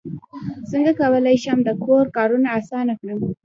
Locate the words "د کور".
1.65-2.05